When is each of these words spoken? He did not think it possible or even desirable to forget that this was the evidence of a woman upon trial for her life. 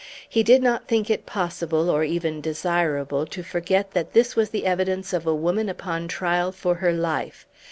He 0.27 0.41
did 0.41 0.63
not 0.63 0.87
think 0.87 1.11
it 1.11 1.27
possible 1.27 1.87
or 1.87 2.03
even 2.03 2.41
desirable 2.41 3.27
to 3.27 3.43
forget 3.43 3.91
that 3.91 4.13
this 4.13 4.35
was 4.35 4.49
the 4.49 4.65
evidence 4.65 5.13
of 5.13 5.27
a 5.27 5.35
woman 5.35 5.69
upon 5.69 6.07
trial 6.07 6.51
for 6.51 6.73
her 6.73 6.91
life. 6.91 7.45